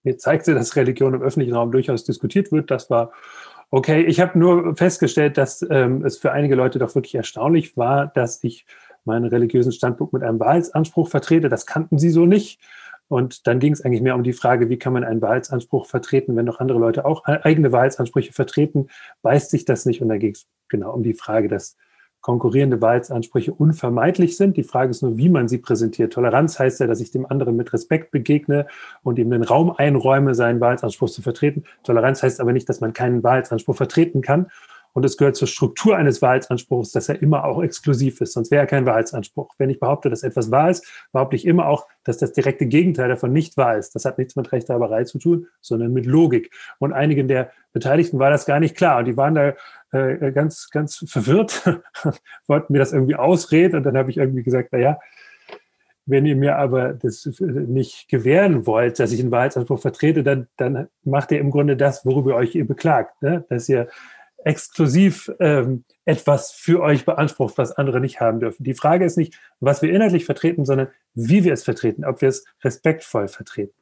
mir 0.04 0.18
zeigte, 0.18 0.54
dass 0.54 0.76
Religion 0.76 1.14
im 1.14 1.22
öffentlichen 1.22 1.56
Raum 1.56 1.72
durchaus 1.72 2.04
diskutiert 2.04 2.52
wird. 2.52 2.72
Das 2.72 2.90
war 2.90 3.14
okay. 3.70 4.04
Ich 4.04 4.20
habe 4.20 4.38
nur 4.38 4.76
festgestellt, 4.76 5.38
dass 5.38 5.66
ähm, 5.70 6.04
es 6.06 6.18
für 6.18 6.34
einige 6.34 6.56
Leute 6.56 6.78
doch 6.80 6.94
wirklich 6.94 7.16
erstaunlich 7.16 7.78
war, 7.78 8.08
dass 8.08 8.44
ich 8.44 8.66
meinen 9.08 9.26
religiösen 9.26 9.72
Standpunkt 9.72 10.14
mit 10.14 10.24
einem 10.24 10.40
Wahrheitsanspruch 10.40 11.10
vertrete. 11.10 11.50
Das 11.50 11.66
kannten 11.66 11.98
sie 11.98 12.12
so 12.12 12.28
nicht. 12.28 12.60
Und 13.08 13.48
dann 13.48 13.60
ging 13.60 13.74
es 13.74 13.82
eigentlich 13.82 14.02
mehr 14.02 14.16
um 14.16 14.24
die 14.24 14.34
Frage, 14.34 14.70
wie 14.70 14.78
kann 14.78 14.94
man 14.94 15.04
einen 15.04 15.22
Wahrheitsanspruch 15.22 15.86
vertreten, 15.86 16.36
wenn 16.36 16.46
noch 16.46 16.60
andere 16.60 16.78
Leute 16.78 17.06
auch 17.06 17.24
eigene 17.26 17.72
Wahrheitsansprüche 17.72 18.34
vertreten, 18.34 18.90
beißt 19.22 19.50
sich 19.50 19.66
das 19.66 19.86
nicht. 19.86 20.02
Und 20.02 20.10
da 20.10 20.18
ging 20.18 20.34
es 20.34 20.46
genau 20.68 20.92
um 20.94 21.04
die 21.04 21.14
Frage, 21.14 21.48
dass 21.48 21.78
konkurrierende 22.22 22.82
Wahrheitsansprüche 22.82 23.54
unvermeidlich 23.54 24.36
sind. 24.36 24.58
Die 24.58 24.64
Frage 24.64 24.92
ist 24.92 25.02
nur, 25.02 25.18
wie 25.18 25.30
man 25.30 25.48
sie 25.48 25.60
präsentiert. 25.60 26.12
Toleranz 26.12 26.60
heißt 26.60 26.82
ja, 26.82 26.88
dass 26.88 27.00
ich 27.00 27.12
dem 27.12 27.26
anderen 27.26 27.56
mit 27.56 27.72
Respekt 27.72 28.12
begegne 28.12 28.68
und 29.04 29.18
ihm 29.20 29.30
den 29.30 29.44
Raum 29.44 29.72
einräume, 29.72 30.36
seinen 30.36 30.60
Wahrheitsanspruch 30.60 31.10
zu 31.10 31.22
vertreten. 31.22 31.64
Toleranz 31.84 32.24
heißt 32.24 32.42
aber 32.42 32.52
nicht, 32.52 32.68
dass 32.68 32.82
man 32.82 32.92
keinen 32.92 33.24
Wahrheitsanspruch 33.24 33.78
vertreten 33.78 34.22
kann. 34.22 34.48
Und 34.98 35.06
es 35.06 35.16
gehört 35.16 35.36
zur 35.36 35.48
Struktur 35.48 35.96
eines 35.96 36.24
Wahrheitsanspruchs, 36.24 36.90
dass 36.90 37.08
er 37.08 37.22
immer 37.22 37.46
auch 37.46 37.62
exklusiv 37.62 38.20
ist. 38.20 38.34
Sonst 38.34 38.50
wäre 38.50 38.64
er 38.64 38.66
kein 38.66 38.88
Wahrheitsanspruch. 38.88 39.54
Wenn 39.60 39.70
ich 39.70 39.80
behaupte, 39.80 40.10
dass 40.10 40.24
etwas 40.24 40.50
wahr 40.50 40.72
ist, 40.72 40.88
behaupte 41.12 41.36
ich 41.36 41.46
immer 41.46 41.68
auch, 41.68 41.86
dass 42.04 42.18
das 42.18 42.34
direkte 42.34 42.66
Gegenteil 42.66 43.08
davon 43.08 43.32
nicht 43.32 43.58
wahr 43.58 43.78
ist. 43.78 43.94
Das 43.94 44.06
hat 44.06 44.18
nichts 44.18 44.36
mit 44.36 44.52
Rechthaberei 44.52 45.04
zu 45.04 45.20
tun, 45.20 45.46
sondern 45.62 45.94
mit 45.94 46.08
Logik. 46.08 46.52
Und 46.80 46.94
einigen 46.94 47.28
der 47.28 47.52
Beteiligten 47.74 48.18
war 48.18 48.32
das 48.32 48.48
gar 48.48 48.60
nicht 48.60 48.76
klar. 48.76 48.98
Und 48.98 49.06
die 49.06 49.16
waren 49.16 49.36
da 49.36 49.54
äh, 49.92 50.32
ganz, 50.32 50.72
ganz 50.72 51.06
verwirrt, 51.08 51.80
wollten 52.48 52.74
mir 52.74 52.80
das 52.80 52.92
irgendwie 52.92 53.18
ausreden. 53.18 53.76
Und 53.76 53.84
dann 53.84 53.98
habe 53.98 54.10
ich 54.10 54.18
irgendwie 54.18 54.42
gesagt, 54.42 54.70
na 54.72 54.80
ja, 54.80 55.00
wenn 56.08 56.26
ihr 56.26 56.36
mir 56.36 56.56
aber 56.56 56.94
das 56.94 57.30
nicht 57.40 58.08
gewähren 58.08 58.66
wollt, 58.66 58.98
dass 58.98 59.12
ich 59.12 59.20
einen 59.20 59.30
Wahrheitsanspruch 59.30 59.80
vertrete, 59.80 60.24
dann, 60.24 60.48
dann 60.58 60.88
macht 61.04 61.32
ihr 61.32 61.40
im 61.40 61.52
Grunde 61.52 61.78
das, 61.78 62.04
worüber 62.04 62.32
ihr 62.32 62.38
euch 62.38 62.56
ihr 62.56 62.66
beklagt, 62.66 63.22
ne? 63.22 63.46
dass 63.50 63.70
ihr 63.70 63.90
exklusiv 64.44 65.32
ähm, 65.40 65.84
etwas 66.06 66.52
für 66.52 66.82
euch 66.82 67.06
beansprucht, 67.06 67.58
was 67.58 67.72
andere 67.72 68.00
nicht 68.00 68.20
haben 68.22 68.40
dürfen. 68.40 68.64
Die 68.64 68.74
Frage 68.74 69.06
ist 69.06 69.18
nicht, 69.18 69.40
was 69.60 69.82
wir 69.82 69.92
inhaltlich 69.92 70.26
vertreten, 70.26 70.66
sondern 70.66 70.90
wie 71.14 71.44
wir 71.44 71.54
es 71.54 71.64
vertreten, 71.64 72.06
ob 72.06 72.22
wir 72.22 72.30
es 72.30 72.46
respektvoll 72.64 73.28
vertreten. 73.28 73.74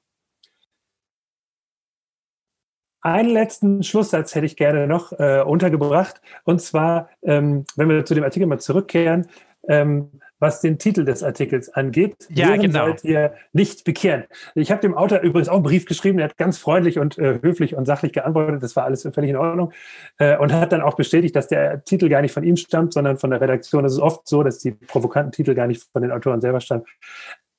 Einen 3.01 3.29
letzten 3.29 3.83
Schlusssatz 3.83 4.33
hätte 4.33 4.47
ich 4.47 4.57
gerne 4.57 4.88
noch 4.88 5.12
äh, 5.12 5.43
untergebracht. 5.45 6.21
Und 6.43 6.59
zwar, 6.59 7.09
ähm, 7.21 7.65
wenn 7.75 7.88
wir 7.88 8.03
zu 8.03 8.15
dem 8.15 8.24
Artikel 8.24 8.47
mal 8.47 8.59
zurückkehren, 8.59 9.27
ähm, 9.67 10.09
was 10.39 10.62
den 10.62 10.77
Titel 10.77 11.06
des 11.06 11.24
Artikels 11.24 11.70
angeht. 11.74 12.15
Ja, 12.30 12.56
genau. 12.58 12.88
Sollt 12.88 13.04
ihr 13.04 13.34
nicht 13.54 13.84
bekehren. 13.84 14.25
Ich 14.54 14.72
habe 14.72 14.82
dem 14.82 14.96
Autor 14.96 15.20
übrigens 15.20 15.50
auch 15.50 15.56
einen 15.56 15.63
Brief 15.63 15.86
geschrieben, 15.86 16.18
der 16.18 16.30
hat 16.30 16.38
ganz 16.38 16.58
freundlich 16.58 17.00
und 17.00 17.18
äh, 17.18 17.39
höflich 17.42 17.75
und 17.75 17.86
sachlich 17.86 18.13
geantwortet. 18.13 18.62
Das 18.62 18.75
war 18.75 18.84
alles 18.84 19.08
völlig 19.13 19.30
in 19.30 19.38
Ordnung. 19.38 19.72
Äh, 20.18 20.38
und 20.38 20.51
hat 20.54 20.72
dann 20.72 20.82
auch 20.82 20.96
bestätigt, 20.96 21.36
dass 21.36 21.48
der 21.48 21.84
Titel 21.84 22.10
gar 22.10 22.22
nicht 22.22 22.34
von 22.34 22.44
ihm 22.44 22.58
stammt, 22.58 22.94
sondern 22.94 23.18
von 23.18 23.30
der 23.30 23.42
Redaktion. 23.42 23.84
Das 23.84 23.94
ist 23.94 24.00
oft 24.00 24.27
so, 24.27 24.44
dass 24.44 24.60
die 24.60 24.72
provokanten 24.72 25.32
Titel 25.32 25.56
gar 25.56 25.68
nicht 25.68 25.84
von 25.92 26.01
den 26.01 26.12
Autoren 26.12 26.42
selber 26.42 26.60
stammen. 26.60 26.84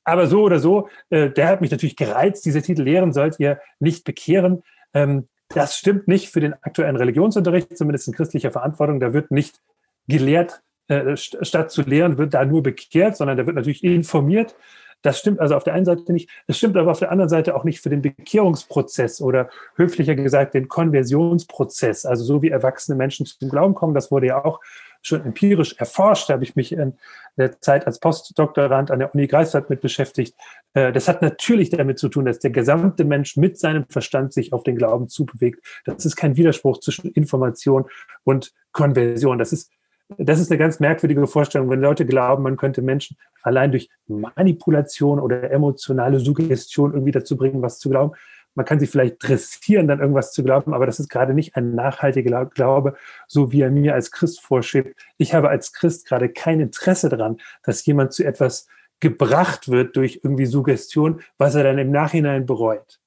Aber 0.05 0.27
so 0.27 0.43
oder 0.43 0.61
so, 0.61 0.89
äh, 1.11 1.31
der 1.31 1.49
hat 1.49 1.61
mich 1.61 1.71
natürlich 1.71 1.97
gereizt. 1.97 2.45
Diese 2.45 2.63
Titel 2.63 2.83
lehren 2.83 3.13
sollt 3.13 3.41
ihr 3.41 3.61
nicht 3.81 4.05
bekehren. 4.05 4.63
Ähm, 4.95 5.29
das 5.49 5.77
stimmt 5.77 6.09
nicht 6.09 6.31
für 6.31 6.41
den 6.41 6.55
aktuellen 6.55 6.97
Religionsunterricht, 6.97 7.77
zumindest 7.77 8.09
in 8.09 8.15
christlicher 8.15 8.51
Verantwortung. 8.51 9.01
Da 9.01 9.13
wird 9.13 9.31
nicht 9.31 9.61
gelehrt, 10.09 10.63
äh, 10.89 11.17
statt 11.17 11.71
zu 11.71 11.83
lehren, 11.83 12.19
wird 12.19 12.35
da 12.35 12.45
nur 12.45 12.63
bekehrt, 12.63 13.17
sondern 13.17 13.37
da 13.37 13.47
wird 13.47 13.57
natürlich 13.57 13.85
informiert. 13.85 14.55
Das 15.03 15.19
stimmt 15.19 15.41
also 15.41 15.55
auf 15.55 15.65
der 15.65 15.75
einen 15.75 15.85
Seite 15.85 16.13
nicht. 16.13 16.31
Das 16.47 16.59
stimmt 16.59 16.77
aber 16.77 16.91
auf 16.91 16.99
der 16.99 17.13
anderen 17.13 17.29
Seite 17.29 17.55
auch 17.55 17.65
nicht 17.65 17.81
für 17.81 17.91
den 17.91 18.03
Bekehrungsprozess 18.03 19.21
oder 19.21 19.51
höflicher 19.77 20.15
gesagt 20.15 20.55
den 20.55 20.69
Konversionsprozess. 20.69 22.07
Also 22.07 22.25
so 22.25 22.43
wie 22.43 22.51
erwachsene 22.51 22.97
Menschen 22.97 23.27
zum 23.27 23.49
Glauben 23.49 23.75
kommen, 23.75 23.95
das 23.95 24.11
wurde 24.11 24.27
ja 24.27 24.45
auch 24.45 24.61
schon 25.03 25.25
empirisch 25.25 25.77
erforscht. 25.79 26.29
Da 26.29 26.35
habe 26.35 26.45
ich 26.45 26.57
mich 26.57 26.73
in 26.73 26.95
der 27.37 27.61
Zeit 27.61 27.87
als 27.87 28.01
Postdoktorand 28.01 28.91
an 28.91 28.99
der 28.99 29.15
Uni 29.15 29.27
Greifswald 29.27 29.71
mit 29.71 29.81
beschäftigt. 29.81 30.35
Äh, 30.75 30.93
das 30.93 31.07
hat 31.07 31.23
natürlich 31.23 31.71
damit 31.71 31.99
zu 31.99 32.09
tun, 32.09 32.25
dass 32.25 32.41
der 32.41 32.51
gesamte 32.51 33.05
Mensch 33.05 33.37
mit 33.37 33.59
seinem 33.59 33.87
Verstand 33.89 34.33
sich 34.33 34.53
auf 34.53 34.65
den 34.65 34.77
Glauben 34.77 35.09
zubewegt. 35.09 35.65
Das 35.85 36.05
ist 36.05 36.17
kein 36.17 36.37
Widerspruch 36.37 36.81
zwischen 36.81 37.13
Information 37.13 37.85
und 38.25 38.53
Konversion. 38.73 39.39
Das 39.39 39.53
ist 39.53 39.71
das 40.19 40.41
ist 40.41 40.51
eine 40.51 40.59
ganz 40.59 40.79
merkwürdige 40.79 41.27
Vorstellung, 41.27 41.69
wenn 41.71 41.81
Leute 41.81 42.07
glauben, 42.07 42.43
man 42.43 42.57
könnte 42.57 42.83
Menschen 42.83 43.17
allein 43.43 43.73
durch 43.73 43.89
Manipulation 44.07 45.19
oder 45.19 45.51
emotionale 45.51 46.21
Suggestion 46.21 46.93
irgendwie 46.93 47.13
dazu 47.13 47.37
bringen, 47.37 47.63
was 47.63 47.79
zu 47.79 47.91
glauben. 47.91 48.13
Man 48.55 48.65
kann 48.65 48.81
sie 48.81 48.87
vielleicht 48.87 49.17
dressieren, 49.21 49.87
dann 49.87 50.01
irgendwas 50.01 50.33
zu 50.33 50.43
glauben, 50.43 50.73
aber 50.73 50.87
das 50.87 50.99
ist 50.99 51.11
gerade 51.11 51.35
nicht 51.35 51.57
ein 51.57 51.75
nachhaltiger 51.75 52.47
Glaube, 52.47 52.97
so 53.27 53.53
wie 53.53 53.61
er 53.61 53.71
mir 53.71 53.95
als 53.95 54.11
Christ 54.11 54.41
vorschwebt. 54.41 54.99
Ich 55.19 55.35
habe 55.35 55.51
als 55.51 55.73
Christ 55.73 56.09
gerade 56.09 56.31
kein 56.31 56.61
Interesse 56.61 57.09
daran, 57.09 57.37
dass 57.65 57.85
jemand 57.85 58.13
zu 58.13 58.25
etwas 58.25 58.67
gebracht 59.01 59.69
wird 59.69 59.97
durch 59.97 60.21
irgendwie 60.23 60.47
Suggestion, 60.47 61.21
was 61.37 61.55
er 61.55 61.65
dann 61.65 61.79
im 61.79 61.91
Nachhinein 61.91 62.47
bereut. 62.47 62.99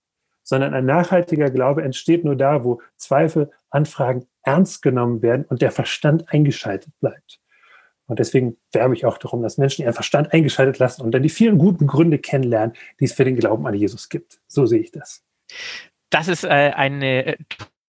Sondern 0.44 0.74
ein 0.74 0.86
nachhaltiger 0.86 1.50
Glaube 1.50 1.82
entsteht 1.82 2.26
nur 2.26 2.36
da, 2.36 2.64
wo 2.64 2.82
Zweifel, 2.96 3.50
Anfragen 3.72 4.28
ernst 4.50 4.82
genommen 4.82 5.22
werden 5.22 5.46
und 5.46 5.62
der 5.62 5.72
Verstand 5.72 6.28
eingeschaltet 6.30 6.92
bleibt. 7.00 7.40
Und 8.08 8.18
deswegen 8.18 8.58
werbe 8.72 8.96
ich 8.96 9.06
auch 9.06 9.20
darum, 9.20 9.44
dass 9.44 9.60
Menschen 9.60 9.84
ihren 9.84 9.94
Verstand 9.94 10.34
eingeschaltet 10.34 10.80
lassen 10.80 11.04
und 11.04 11.12
dann 11.12 11.22
die 11.22 11.30
vielen 11.30 11.60
guten 11.60 11.86
Gründe 11.86 12.18
kennenlernen, 12.18 12.76
die 13.00 13.06
es 13.06 13.14
für 13.14 13.24
den 13.24 13.36
Glauben 13.36 13.68
an 13.68 13.76
Jesus 13.76 14.10
gibt. 14.10 14.40
So 14.48 14.66
sehe 14.66 14.80
ich 14.80 14.92
das. 14.92 15.24
Das 16.10 16.28
ist 16.28 16.44
äh, 16.44 16.74
eine 16.76 17.26
äh, 17.26 17.38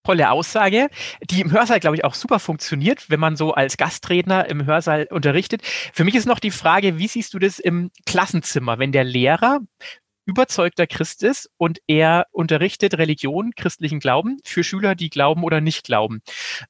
tolle 0.05 0.31
Aussage, 0.31 0.89
die 1.23 1.41
im 1.41 1.51
Hörsaal, 1.51 1.81
glaube 1.81 1.97
ich, 1.97 2.05
auch 2.05 2.13
super 2.13 2.39
funktioniert, 2.39 3.09
wenn 3.09 3.21
man 3.21 3.37
so 3.37 3.55
als 3.55 3.79
Gastredner 3.79 4.47
im 4.51 4.67
Hörsaal 4.67 5.07
unterrichtet. 5.11 5.63
Für 5.65 6.05
mich 6.05 6.15
ist 6.15 6.27
noch 6.27 6.41
die 6.41 6.51
Frage, 6.51 6.99
wie 6.99 7.09
siehst 7.09 7.33
du 7.33 7.39
das 7.39 7.59
im 7.59 7.91
Klassenzimmer, 8.05 8.79
wenn 8.79 8.93
der 8.93 9.05
Lehrer 9.05 9.61
überzeugter 10.31 10.87
Christ 10.87 11.23
ist 11.23 11.51
und 11.59 11.81
er 11.87 12.27
unterrichtet 12.31 12.97
Religion, 12.97 13.53
christlichen 13.57 14.01
Glauben 14.01 14.39
für 14.45 14.65
Schüler, 14.65 14.95
die 14.95 15.11
glauben 15.11 15.43
oder 15.43 15.61
nicht 15.61 15.85
glauben. 15.85 16.23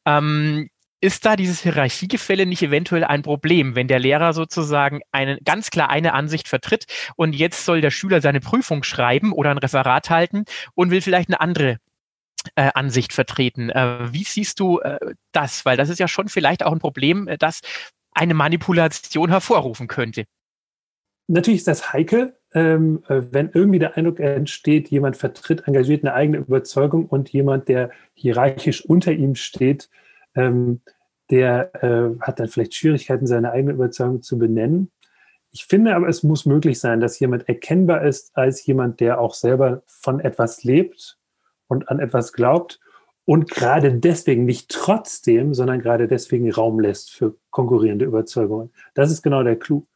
Ähm, 0.07 0.71
ist 1.03 1.25
da 1.25 1.37
dieses 1.37 1.63
Hierarchiegefälle 1.63 2.47
nicht 2.47 2.63
eventuell 2.63 3.05
ein 3.05 3.23
Problem, 3.23 3.75
wenn 3.75 3.89
der 3.89 3.99
Lehrer 3.99 4.33
sozusagen 4.33 5.01
eine, 5.13 5.39
ganz 5.43 5.71
klar 5.71 5.89
eine 5.89 6.13
Ansicht 6.13 6.49
vertritt 6.49 6.87
und 7.17 7.35
jetzt 7.35 7.65
soll 7.65 7.81
der 7.81 7.91
Schüler 7.91 8.21
seine 8.21 8.41
Prüfung 8.41 8.83
schreiben 8.83 9.33
oder 9.33 9.51
ein 9.51 9.59
Referat 9.59 10.11
halten 10.11 10.45
und 10.75 10.91
will 10.91 11.01
vielleicht 11.01 11.29
eine 11.29 11.41
andere 11.41 11.79
äh, 12.55 12.71
Ansicht 12.75 13.13
vertreten? 13.13 13.71
Äh, 13.71 14.13
wie 14.13 14.25
siehst 14.25 14.61
du 14.61 14.81
äh, 14.81 14.99
das? 15.33 15.65
Weil 15.65 15.77
das 15.77 15.89
ist 15.89 16.01
ja 16.01 16.09
schon 16.09 16.29
vielleicht 16.29 16.65
auch 16.65 16.73
ein 16.73 16.79
Problem, 16.79 17.29
äh, 17.29 17.39
das 17.39 17.61
eine 18.13 18.35
Manipulation 18.35 19.31
hervorrufen 19.31 19.89
könnte. 19.89 20.25
Natürlich 21.29 21.61
ist 21.61 21.69
das 21.69 21.93
heikel, 21.93 22.40
ähm, 22.53 23.03
äh, 23.09 23.23
wenn 23.31 23.51
irgendwie 23.53 23.79
der 23.79 23.97
Eindruck 23.97 24.21
entsteht, 24.21 24.89
jemand 24.89 25.17
vertritt 25.17 25.67
engagiert 25.67 26.05
eine 26.05 26.15
eigene 26.15 26.39
Überzeugung 26.39 27.07
und 27.07 27.29
jemand, 27.31 27.69
der 27.69 27.91
hierarchisch 28.15 28.85
unter 28.85 29.13
ihm 29.13 29.35
steht, 29.35 29.89
ähm, 30.35 30.81
der 31.31 31.75
äh, 31.83 32.19
hat 32.21 32.41
dann 32.41 32.49
vielleicht 32.49 32.75
Schwierigkeiten, 32.75 33.27
seine 33.27 33.53
eigene 33.53 33.73
Überzeugung 33.73 34.23
zu 34.23 34.39
benennen. 34.39 34.91
Ich 35.53 35.65
finde 35.65 35.95
aber, 35.95 36.09
es 36.09 36.23
muss 36.23 36.47
möglich 36.47 36.79
sein, 36.81 37.01
dass 37.01 37.19
jemand 37.19 37.49
erkennbar 37.49 38.03
ist 38.03 38.37
als 38.37 38.65
jemand, 38.67 39.01
der 39.01 39.21
auch 39.21 39.35
selber 39.35 39.83
von 39.87 40.21
etwas 40.21 40.65
lebt 40.65 41.19
und 41.67 41.89
an 41.89 41.99
etwas 41.99 42.33
glaubt 42.33 42.81
und 43.25 43.49
gerade 43.51 43.93
deswegen 43.95 44.45
nicht 44.45 44.71
trotzdem, 44.71 45.55
sondern 45.55 45.81
gerade 45.81 46.09
deswegen 46.09 46.51
Raum 46.51 46.81
lässt 46.81 47.13
für 47.13 47.37
konkurrierende 47.51 48.05
Überzeugungen. 48.05 48.73
Das 48.95 49.11
ist 49.11 49.23
genau 49.23 49.43
der 49.43 49.57
Clou. 49.57 49.87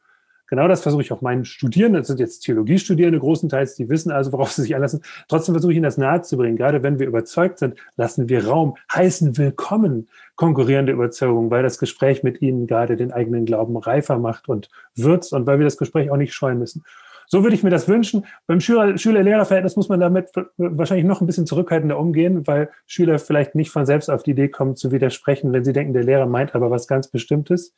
Genau 0.47 0.67
das 0.67 0.81
versuche 0.83 1.01
ich 1.01 1.11
auch 1.11 1.21
meinen 1.21 1.43
Studierenden, 1.43 2.01
das 2.01 2.07
sind 2.07 2.19
jetzt 2.19 2.41
Theologiestudierende 2.41 3.19
großenteils, 3.19 3.75
die 3.75 3.89
wissen 3.89 4.11
also, 4.11 4.31
worauf 4.31 4.51
sie 4.51 4.61
sich 4.61 4.75
einlassen. 4.75 5.01
Trotzdem 5.27 5.55
versuche 5.55 5.71
ich 5.71 5.77
ihnen 5.77 5.83
das 5.83 5.97
nahezubringen. 5.97 6.55
Gerade 6.55 6.83
wenn 6.83 6.99
wir 6.99 7.07
überzeugt 7.07 7.59
sind, 7.59 7.75
lassen 7.97 8.29
wir 8.29 8.47
Raum, 8.47 8.75
heißen 8.93 9.37
willkommen 9.37 10.07
konkurrierende 10.35 10.91
Überzeugungen, 10.91 11.49
weil 11.49 11.63
das 11.63 11.79
Gespräch 11.79 12.21
mit 12.21 12.41
ihnen 12.41 12.67
gerade 12.67 12.95
den 12.95 13.11
eigenen 13.11 13.45
Glauben 13.45 13.75
reifer 13.77 14.19
macht 14.19 14.47
und 14.47 14.69
würzt 14.95 15.33
und 15.33 15.47
weil 15.47 15.57
wir 15.59 15.65
das 15.65 15.77
Gespräch 15.77 16.11
auch 16.11 16.17
nicht 16.17 16.33
scheuen 16.33 16.59
müssen. 16.59 16.83
So 17.27 17.41
würde 17.41 17.55
ich 17.55 17.63
mir 17.63 17.71
das 17.71 17.87
wünschen. 17.87 18.25
Beim 18.45 18.59
Schüler-Lehrer-Verhältnis 18.59 19.75
muss 19.75 19.89
man 19.89 19.99
damit 19.99 20.29
wahrscheinlich 20.57 21.07
noch 21.07 21.21
ein 21.21 21.25
bisschen 21.25 21.47
zurückhaltender 21.47 21.97
umgehen, 21.97 22.45
weil 22.45 22.69
Schüler 22.85 23.17
vielleicht 23.17 23.55
nicht 23.55 23.71
von 23.71 23.87
selbst 23.87 24.09
auf 24.09 24.21
die 24.21 24.31
Idee 24.31 24.49
kommen 24.49 24.75
zu 24.75 24.91
widersprechen, 24.91 25.51
wenn 25.51 25.65
sie 25.65 25.73
denken, 25.73 25.93
der 25.93 26.03
Lehrer 26.03 26.27
meint 26.27 26.53
aber 26.53 26.69
was 26.69 26.87
ganz 26.87 27.07
Bestimmtes. 27.07 27.73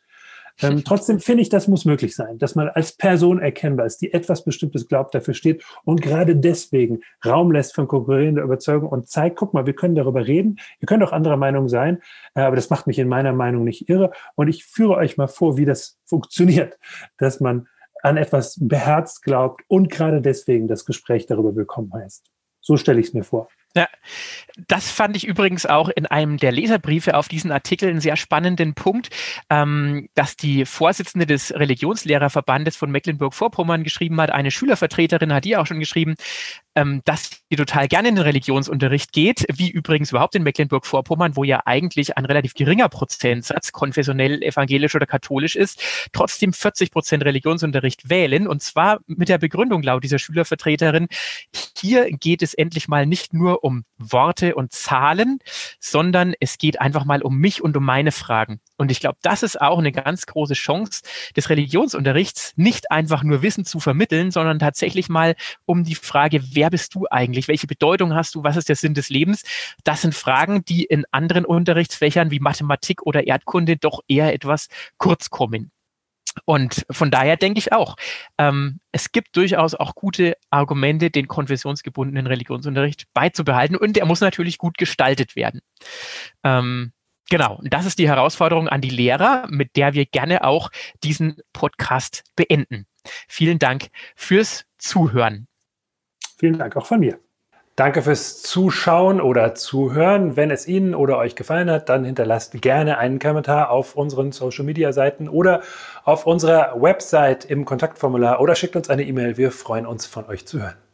Ähm, 0.61 0.83
trotzdem 0.83 1.19
finde 1.19 1.43
ich, 1.43 1.49
das 1.49 1.67
muss 1.67 1.85
möglich 1.85 2.15
sein, 2.15 2.37
dass 2.39 2.55
man 2.55 2.69
als 2.69 2.91
Person 2.93 3.39
erkennbar 3.39 3.85
ist, 3.85 3.99
die 4.01 4.13
etwas 4.13 4.43
Bestimmtes 4.43 4.87
glaubt, 4.87 5.13
dafür 5.13 5.33
steht 5.33 5.63
und 5.83 6.01
gerade 6.01 6.35
deswegen 6.35 7.01
Raum 7.25 7.51
lässt 7.51 7.75
für 7.75 7.85
konkurrierende 7.85 8.41
Überzeugung 8.41 8.89
und 8.89 9.07
zeigt, 9.07 9.37
guck 9.37 9.53
mal, 9.53 9.65
wir 9.65 9.75
können 9.75 9.95
darüber 9.95 10.25
reden, 10.25 10.59
ihr 10.79 10.87
könnt 10.87 11.03
auch 11.03 11.11
anderer 11.11 11.37
Meinung 11.37 11.69
sein, 11.69 12.01
äh, 12.33 12.41
aber 12.41 12.55
das 12.55 12.69
macht 12.69 12.87
mich 12.87 12.97
in 12.99 13.07
meiner 13.07 13.33
Meinung 13.33 13.63
nicht 13.63 13.89
irre 13.89 14.11
und 14.35 14.47
ich 14.47 14.65
führe 14.65 14.95
euch 14.95 15.17
mal 15.17 15.27
vor, 15.27 15.57
wie 15.57 15.65
das 15.65 15.99
funktioniert, 16.05 16.77
dass 17.17 17.39
man 17.39 17.67
an 18.01 18.17
etwas 18.17 18.57
beherzt 18.59 19.23
glaubt 19.23 19.63
und 19.67 19.89
gerade 19.89 20.21
deswegen 20.21 20.67
das 20.67 20.85
Gespräch 20.85 21.25
darüber 21.25 21.55
willkommen 21.55 21.91
heißt. 21.93 22.31
So 22.61 22.77
stelle 22.77 22.99
ich 22.99 23.07
es 23.07 23.13
mir 23.13 23.23
vor. 23.23 23.47
Ja, 23.77 23.87
das 24.67 24.89
fand 24.89 25.15
ich 25.15 25.27
übrigens 25.27 25.67
auch 25.67 25.89
in 25.89 26.07
einem 26.07 26.37
der 26.37 26.51
Leserbriefe 26.51 27.15
auf 27.15 27.27
diesen 27.27 27.51
Artikel 27.51 27.89
einen 27.89 28.01
sehr 28.01 28.17
spannenden 28.17 28.73
Punkt, 28.73 29.09
ähm, 29.51 30.09
dass 30.15 30.35
die 30.35 30.65
Vorsitzende 30.65 31.27
des 31.27 31.53
Religionslehrerverbandes 31.53 32.75
von 32.75 32.89
Mecklenburg-Vorpommern 32.89 33.83
geschrieben 33.83 34.19
hat, 34.19 34.31
eine 34.31 34.49
Schülervertreterin 34.49 35.31
hat 35.31 35.45
die 35.45 35.57
auch 35.57 35.67
schon 35.67 35.79
geschrieben, 35.79 36.15
ähm, 36.77 37.01
dass 37.05 37.43
sie 37.49 37.55
total 37.55 37.87
gerne 37.87 38.09
in 38.09 38.15
den 38.15 38.23
Religionsunterricht 38.23 39.11
geht, 39.11 39.45
wie 39.53 39.69
übrigens 39.69 40.11
überhaupt 40.11 40.35
in 40.35 40.43
Mecklenburg-Vorpommern, 40.43 41.35
wo 41.35 41.43
ja 41.43 41.61
eigentlich 41.65 42.17
ein 42.17 42.25
relativ 42.25 42.53
geringer 42.55 42.89
Prozentsatz 42.89 43.71
konfessionell, 43.71 44.41
evangelisch 44.43 44.95
oder 44.95 45.05
katholisch 45.05 45.55
ist, 45.55 45.81
trotzdem 46.13 46.53
40 46.53 46.91
Prozent 46.91 47.23
Religionsunterricht 47.23 48.09
wählen. 48.09 48.47
Und 48.47 48.61
zwar 48.63 48.99
mit 49.07 49.29
der 49.29 49.37
Begründung 49.37 49.83
laut 49.83 50.03
dieser 50.03 50.19
Schülervertreterin, 50.19 51.07
hier 51.77 52.09
geht 52.11 52.41
es 52.41 52.53
endlich 52.53 52.87
mal 52.87 53.05
nicht 53.05 53.33
nur 53.33 53.63
um 53.67 53.83
Worte 53.97 54.55
und 54.55 54.71
Zahlen, 54.71 55.39
sondern 55.81 56.33
es 56.39 56.57
geht 56.57 56.79
einfach 56.79 57.03
mal 57.03 57.21
um 57.21 57.37
mich 57.37 57.61
und 57.61 57.75
um 57.75 57.83
meine 57.83 58.13
Fragen. 58.13 58.61
Und 58.77 58.91
ich 58.91 59.01
glaube, 59.01 59.17
das 59.21 59.43
ist 59.43 59.59
auch 59.59 59.77
eine 59.77 59.91
ganz 59.91 60.25
große 60.25 60.53
Chance 60.53 61.01
des 61.35 61.49
Religionsunterrichts, 61.49 62.53
nicht 62.55 62.91
einfach 62.91 63.23
nur 63.23 63.41
Wissen 63.41 63.65
zu 63.65 63.81
vermitteln, 63.81 64.31
sondern 64.31 64.59
tatsächlich 64.59 65.09
mal 65.09 65.35
um 65.65 65.83
die 65.83 65.95
Frage, 65.95 66.41
wer 66.53 66.69
bist 66.69 66.95
du 66.95 67.07
eigentlich? 67.11 67.49
Welche 67.49 67.67
Bedeutung 67.67 68.13
hast 68.15 68.35
du? 68.35 68.43
Was 68.43 68.55
ist 68.55 68.69
der 68.69 68.77
Sinn 68.77 68.93
des 68.93 69.09
Lebens? 69.09 69.43
Das 69.83 70.01
sind 70.01 70.15
Fragen, 70.15 70.63
die 70.63 70.85
in 70.85 71.03
anderen 71.11 71.43
Unterrichtsfächern 71.43 72.31
wie 72.31 72.39
Mathematik 72.39 73.05
oder 73.05 73.27
Erdkunde 73.27 73.75
doch 73.75 73.99
eher 74.07 74.33
etwas 74.33 74.67
kurz 74.97 75.29
kommen. 75.29 75.71
Und 76.45 76.85
von 76.89 77.11
daher 77.11 77.37
denke 77.37 77.59
ich 77.59 77.73
auch, 77.73 77.95
ähm, 78.37 78.79
es 78.91 79.11
gibt 79.11 79.35
durchaus 79.35 79.75
auch 79.75 79.95
gute 79.95 80.37
Argumente, 80.49 81.09
den 81.09 81.27
konfessionsgebundenen 81.27 82.27
Religionsunterricht 82.27 83.05
beizubehalten. 83.13 83.75
Und 83.75 83.97
er 83.97 84.05
muss 84.05 84.21
natürlich 84.21 84.57
gut 84.57 84.77
gestaltet 84.77 85.35
werden. 85.35 85.61
Ähm, 86.43 86.91
Genau, 87.29 87.57
und 87.57 87.73
das 87.73 87.85
ist 87.85 87.99
die 87.99 88.07
Herausforderung 88.07 88.69
an 88.69 88.79
die 88.79 88.89
Lehrer, 88.89 89.47
mit 89.49 89.75
der 89.75 89.93
wir 89.93 90.05
gerne 90.05 90.45
auch 90.45 90.69
diesen 91.03 91.41
Podcast 91.51 92.23
beenden. 92.37 92.85
Vielen 93.27 93.59
Dank 93.59 93.87
fürs 94.15 94.65
Zuhören. 94.77 95.47
Vielen 96.37 96.57
Dank 96.57 96.77
auch 96.77 96.85
von 96.85 96.99
mir. 96.99 97.19
Danke 97.77 98.01
fürs 98.01 98.41
Zuschauen 98.41 99.21
oder 99.21 99.53
Zuhören. 99.53 100.35
Wenn 100.35 100.49
es 100.49 100.67
Ihnen 100.67 100.95
oder 100.95 101.19
euch 101.19 101.35
gefallen 101.35 101.69
hat, 101.69 101.89
dann 101.89 102.05
hinterlasst 102.05 102.59
gerne 102.59 102.97
einen 102.97 103.19
Kommentar 103.19 103.69
auf 103.69 103.95
unseren 103.95 104.31
Social 104.31 104.65
Media 104.65 104.91
Seiten 104.91 105.29
oder 105.29 105.61
auf 106.03 106.25
unserer 106.25 106.81
Website 106.81 107.45
im 107.45 107.65
Kontaktformular 107.65 108.41
oder 108.41 108.55
schickt 108.55 108.75
uns 108.75 108.89
eine 108.89 109.03
E-Mail. 109.03 109.37
Wir 109.37 109.51
freuen 109.51 109.85
uns 109.85 110.07
von 110.07 110.25
euch 110.25 110.47
zu 110.47 110.59
hören. 110.59 110.86